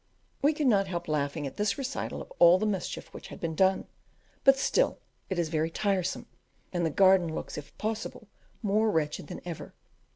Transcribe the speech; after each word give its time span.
We 0.41 0.53
could 0.53 0.65
not 0.65 0.87
help 0.87 1.07
laughing 1.07 1.45
at 1.45 1.57
the 1.57 1.75
recital 1.77 2.23
of 2.23 2.33
all 2.39 2.57
the 2.57 2.65
mischief 2.65 3.13
which 3.13 3.27
had 3.27 3.39
been 3.39 3.53
done, 3.53 3.85
but 4.43 4.57
still 4.57 4.97
it 5.29 5.37
is 5.37 5.49
very 5.49 5.69
tiresome, 5.69 6.25
and 6.73 6.83
the 6.83 6.89
garden 6.89 7.35
looks, 7.35 7.55
if 7.55 7.77
possible, 7.77 8.27
more 8.63 8.89
wretched 8.89 9.27
than 9.27 9.41
ever. 9.45 9.75